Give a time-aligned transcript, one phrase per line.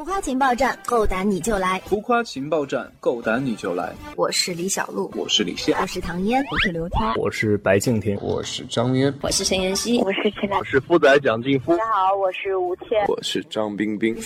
[0.00, 1.78] 浮夸情报站，够胆你就来！
[1.80, 3.92] 浮夸情报站，够胆你就来！
[4.16, 11.76] 我是李小璐，我是李现，我是唐嫣，我是刘涛，我是白敬亭，我是张嫣，我是陈妍希，我是陈我是富仔蒋劲夫。
[11.76, 14.16] 大家好，我是吴倩，我是张冰冰，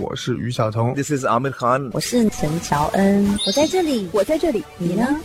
[0.00, 5.20] 我是于晓彤，This is Amir Khan，我是陈乔恩，我在这里，我在这里，你呢？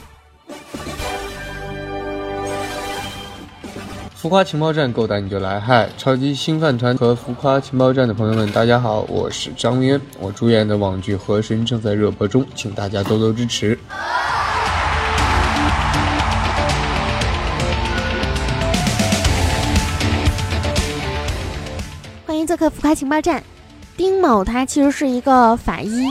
[4.26, 5.60] 浮夸情报站，够胆你就来！
[5.60, 13.78] 嗨，超级星饭团和浮夸情报站的朋友们，大家好，我是张渊，我主演的网剧《河神》正在热播中，请大家多多支持。
[22.26, 23.44] 欢迎做客浮夸情报站。
[23.96, 26.04] 丁某他其实是一个法医。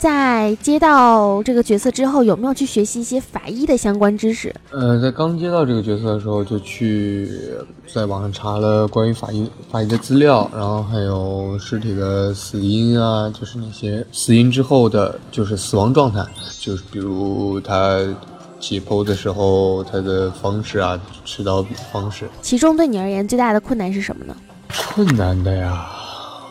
[0.00, 4.50] 在接到这个角色之后，有没有去学习一些法医的相关知识？
[4.70, 7.28] 呃，在刚接到这个角色的时候，就去
[7.86, 16.24] 在网上查了关于法医法医的资料，然后还有尸体的死因啊，就是那些死因之后的，就是死亡状态，
[16.58, 17.98] 就是比如他
[18.58, 22.26] 解剖的时候他的方式啊，持刀方式。
[22.40, 24.34] 其中对你而言最大的困难是什么呢？
[24.94, 25.90] 困难的呀。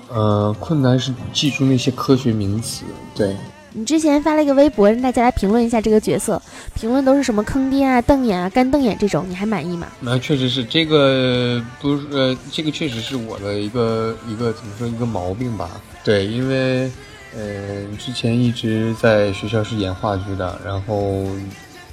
[0.10, 2.84] 呃，困难是记住那些科学名词。
[3.16, 3.36] 对
[3.72, 6.42] 你之前发了一个微博，让大家来评论一下这个角色，
[6.74, 9.88] 评论都是什么坑爹啊、瞪眼啊、干瞪眼这种，你还满意吗？
[10.00, 15.70] 那确实是这个，不是呃，这个确实是我的一个一个怎么说一个毛病吧？
[16.04, 16.90] 对，因为
[17.36, 21.28] 呃，之前一直在学校是演话剧的，然后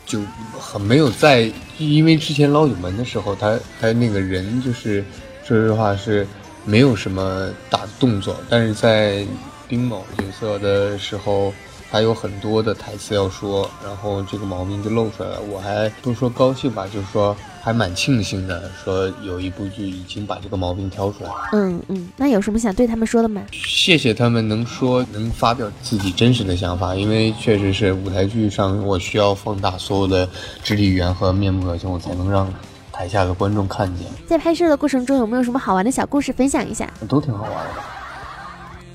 [0.06, 0.18] 就
[0.58, 5.04] 很没有在，因为之前捞影门的时候，他他那个人就是
[5.44, 6.26] 说实话是。
[6.66, 9.24] 没有什么大的动作，但是在
[9.68, 11.52] 丁某角色的时候，
[11.90, 15.40] 他有很多的台词要说，然后这个毛病就露出来了。
[15.40, 21.50] 我还不说高兴吧，就是说还蛮庆幸的，说有一部剧已经把这个毛病挑出来了。
[21.52, 23.42] 嗯嗯，那有什么想对他们说的吗？
[23.52, 30.28] 谢谢他们能说能发表自己真实的想法，因为确实是舞台剧上我需要放大所有的
[30.64, 32.52] 肢体语言和面部表情，我才能让。
[32.96, 36.90] 台下的观众看见，在拍摄的过程中有没有什么好玩的小故事分享一下？
[37.06, 37.82] 都挺好玩的。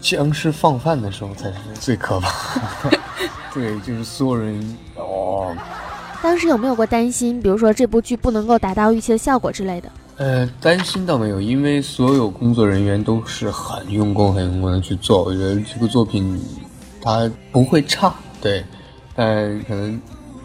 [0.02, 2.60] 僵尸放饭的时候才是最可怕。
[3.54, 5.56] 对，就是所有人哦。
[6.24, 9.90] 当时有没有过担心，比如说这部剧不能够达到预期的效果之类的？
[10.18, 16.44] 呃，担心倒没有，因为所有工作人员都是很用功、很用功的去做，我觉得这个作品
[17.00, 18.12] 它不会差。
[18.42, 18.66] 对，
[19.16, 20.02] 但可能。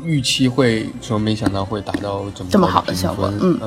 [0.07, 3.59] 预期会说，没想到会达到这么这么好的效果，嗯。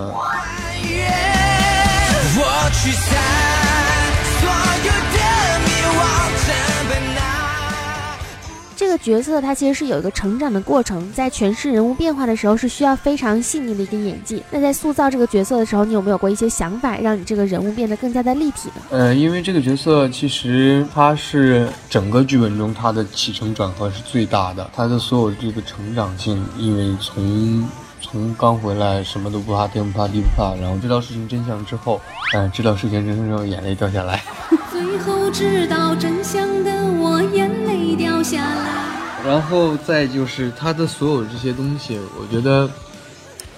[8.80, 14.42] 这个角色他其实是有一个成长的过程，在诠释人物变化的时候是需要非常细腻的一个演技。
[14.50, 18.82] 那在塑造这个角色的时候，你有没有过一些想法，让你这个人物变得更加的立体呢？
[18.92, 27.68] 呃，因为这个角色其实他是整个剧本中他的起承转合是最大的，他的所有这个成长性，因为从
[28.00, 32.00] 从刚回来什么都不怕，天不怕地不怕，然后知道事情真相之后，
[32.34, 34.24] 嗯，知道事情真相之后，眼泪掉下来。
[34.80, 39.22] 最后知道真相的我眼泪掉下来。
[39.26, 42.70] 然后再就是他的所有这些东西，我觉得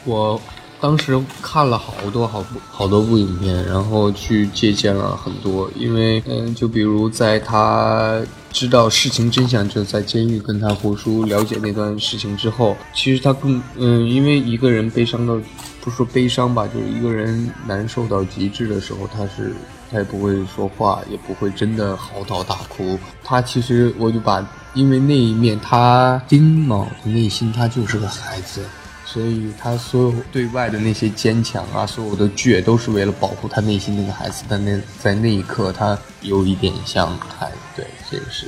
[0.04, 0.42] 我
[0.80, 5.70] 当时看了好多好多好多部影片，然后去借鉴了很多。
[5.76, 8.20] 因为嗯，就比如在他
[8.52, 15.38] 知道事情真相，就在监狱跟他胡叔了解那段事情之后，其实他更嗯，因为一个人悲伤到
[15.82, 19.54] 不说悲伤吧，就是一个人难受到极致的时候，他是。
[19.92, 22.98] 他也不会说话，也不会真的嚎啕大哭。
[23.24, 24.44] 他其实，我就把，
[24.74, 28.64] 因为那一面，他丁某的内心，他就是个孩子，
[29.06, 34.46] 所以他所有对外的那些坚强啊，所有的倔，都是为了保护他内心那个孩子。
[34.48, 37.58] 但那在那一刻，他有一点像孩子。
[37.76, 38.48] 对，这个是，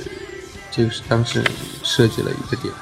[0.70, 1.44] 这个是当时
[1.82, 2.72] 设计了一个点。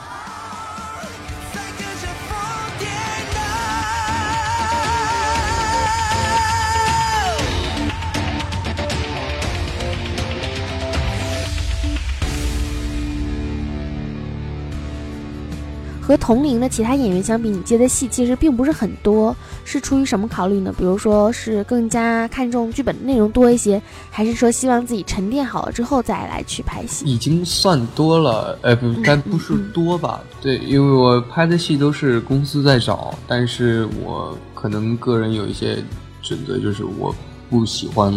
[16.12, 20.70] 和同龄的其他演员相比，你接的戏其实并不是很多，是出于什么考虑呢？
[20.76, 23.80] 比如说是更加看重剧本的内容多一些，
[24.10, 27.06] 还是说希望自己沉淀好了之后再来去拍戏？
[27.06, 30.22] 已经算多了，呃，不，但不是多吧？
[30.42, 35.82] 对，因为我拍的戏都是公司在找，但是我可能个人有一些
[36.20, 37.15] 准则，就是我
[37.48, 38.12] 不喜欢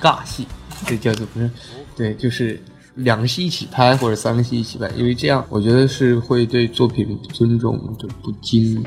[0.00, 0.46] 尬戏，
[0.86, 1.50] 这叫做不是，
[1.96, 2.62] 对，就是。
[2.94, 8.84] 两个戏一起拍，或者三个戏一起拍，因为这样我觉得是会对作品不尊重，就不精。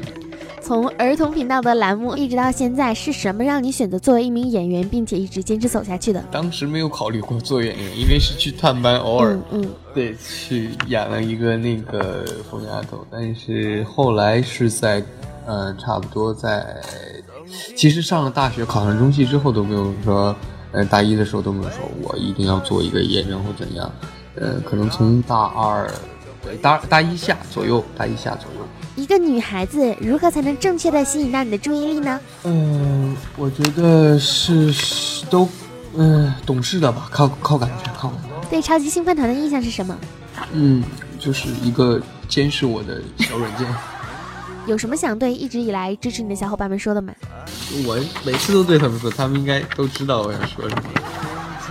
[0.61, 6.23] 从儿童频道的栏目一直到现在，是什么让你选择作为一名演员，并且一直坚持走下去的？
[6.31, 15.03] 当时没有考虑过做演员，因为是去探班，偶尔嗯嗯，对去演了一个那个疯丫头，但是后来是在，
[15.45, 16.65] 呃，差不多在，
[17.75, 20.33] 其实上了大学考上中戏之后都没有说，
[20.73, 23.89] 呃，大一的时候都没有说我一定要做一个演员或怎样，
[24.35, 25.89] 呃，可能从大二，
[26.43, 28.67] 对大大一下左右，大一下左右。
[28.95, 32.19] 一个女孩子如何才能正确的吸引到你的注意力呢？
[32.43, 35.47] 嗯，我觉得是是都，
[35.95, 38.49] 嗯、懂事的吧，靠靠感觉，靠感觉。
[38.49, 39.95] 对超级兴奋团的印象是什么？
[40.51, 40.83] 嗯，
[41.19, 43.67] 就是一个监视我的小软件。
[44.65, 47.13] 有什么想对一直以来支持你的小伙伴们说的吗？
[47.85, 50.83] 我每次都对他们说，他们应该都知道我想说什么。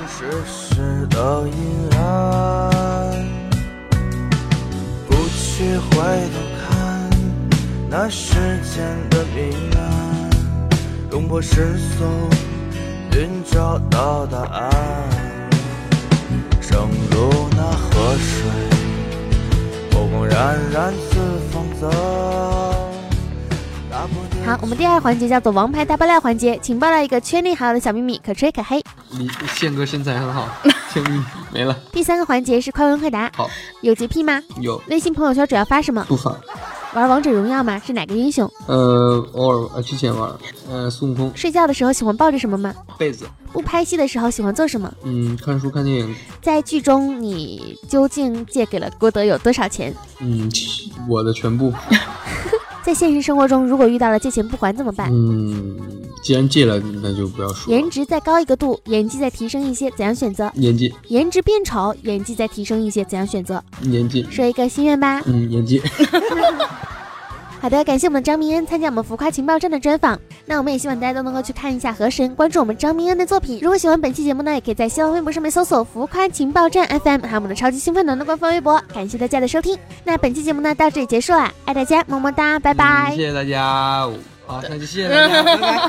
[0.08, 1.54] 世事的阴
[1.98, 3.10] 暗，
[5.06, 7.10] 不去回头看
[7.88, 10.30] 那世间的迷暗，
[11.10, 12.04] 冲破世俗，
[13.12, 14.70] 寻找到答案。
[16.60, 18.42] 正如那河水，
[19.90, 21.20] 波光冉冉随
[21.52, 22.21] 风走。
[24.60, 28.82] 我们第二环节叫做王牌大爆料环节，请爆料一个圈内好友的小秘密，可吹可黑。
[29.10, 30.48] 你宪哥身材很好，
[30.92, 31.74] 签名没了。
[31.92, 33.48] 第三个环节是快问快答，好，
[33.80, 34.42] 有洁癖吗？
[34.60, 36.04] 有微信朋友圈主要发什么？
[36.08, 36.36] 不发。
[36.94, 37.80] 玩王者荣耀吗？
[37.84, 38.50] 是哪个英雄？
[38.66, 40.30] 呃，偶尔呃之前玩，
[40.70, 42.74] 呃孙悟空睡觉的时候喜欢抱着什么吗？
[42.98, 44.92] 被子，不拍戏的时候喜欢做什么？
[45.04, 49.94] 嗯，看书看电影，在剧中你究竟借给了郭德有多少钱？
[50.20, 50.50] 嗯，
[51.08, 51.72] 我的全部。
[52.82, 55.08] 在现实生活中，如果遇到了借钱不还怎么办？
[55.12, 55.76] 嗯，
[56.22, 57.72] 既然借了，那就不要说。
[57.72, 60.50] 颜值再高一个度，演技再提升一些，怎样选择？
[60.56, 63.62] 演技，颜值变丑，演技再提升一些，怎样选择？
[63.82, 65.22] 演技，说一个心愿吧。
[65.26, 65.80] 嗯，演技。
[67.62, 70.18] 好的，感谢我们张明恩参加我们浮夸情报站的专访。
[70.44, 73.60] 那我们也希望大家都能够去看一下《河神》，关注我们张明恩的作品。
[73.62, 78.82] 如果喜欢本期节目呢，也可以在新浪微博上面搜索“浮夸情报站 FM”，还有我们的超级兴奋团的官方微博。
[78.92, 79.78] 感谢大家的收听。
[80.02, 83.12] 那本期节目呢到这里结束了，爱大家，么么哒，拜拜。
[83.12, 84.10] 嗯谢谢大家。
[84.44, 85.88] 好，那就谢谢大家，拜拜。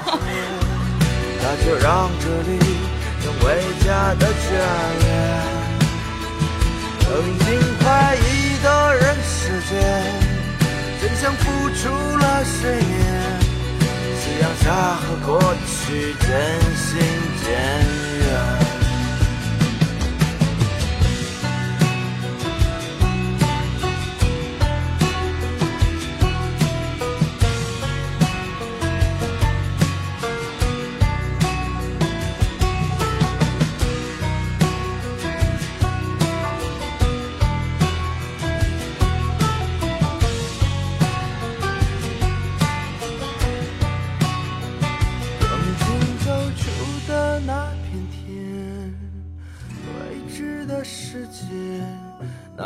[1.42, 2.60] 那就让这里
[3.24, 4.54] 成为家的眷
[5.02, 5.10] 恋。
[7.00, 7.10] 曾
[7.40, 9.82] 经快意的人世间，
[11.24, 13.40] 像付出了睡眠。
[14.20, 16.30] 夕阳下和过去渐
[16.76, 17.00] 行
[17.42, 17.50] 渐
[18.10, 18.13] 远。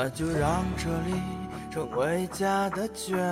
[0.09, 1.19] 那就让这里
[1.69, 3.27] 成为家的眷恋。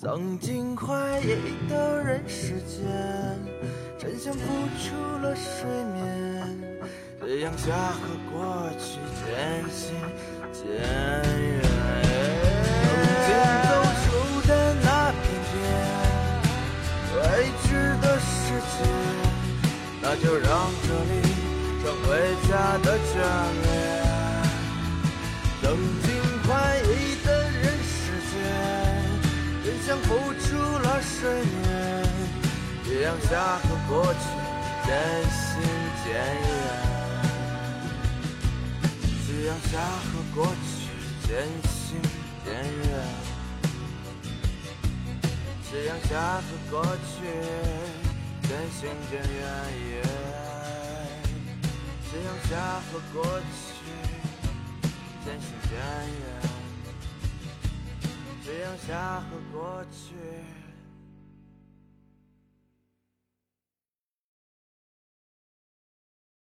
[0.00, 2.88] 曾经怀疑的人世间，
[3.98, 4.40] 真相浮
[4.80, 6.56] 出了水面，
[7.20, 8.00] 夕阳下和
[8.32, 9.94] 过去渐行
[10.50, 11.60] 渐远。
[12.80, 12.88] 曾
[13.26, 13.28] 经
[13.68, 13.70] 走
[14.00, 14.06] 出
[14.48, 14.50] 的
[14.82, 14.88] 那
[15.20, 15.22] 片
[15.52, 15.52] 天。
[17.12, 17.20] 未
[17.62, 17.68] 知
[18.00, 18.32] 的世
[18.72, 18.74] 界，
[20.00, 20.48] 那就让
[20.82, 21.14] 这里
[21.82, 22.10] 成为
[22.48, 23.20] 家的眷
[23.62, 23.85] 恋。
[25.66, 26.08] 曾经
[26.44, 28.38] 怀疑的人世间，
[29.64, 30.08] 真相付
[30.38, 31.66] 出了水面。
[32.84, 34.20] 夕阳下和过去
[34.86, 34.94] 渐
[35.28, 35.60] 行
[36.04, 36.06] 渐
[36.38, 36.48] 远。
[39.26, 39.74] 夕阳下
[40.06, 40.86] 和过去
[41.26, 41.28] 渐
[41.66, 41.98] 行
[42.44, 42.88] 渐远。
[45.64, 47.12] 夕阳下和过去
[48.46, 48.78] 渐行
[49.10, 49.98] 渐远，
[52.08, 52.54] 夕阳下
[52.86, 53.50] 和过去
[55.26, 56.22] 渐行渐远，
[58.44, 60.14] 夕阳下和过去。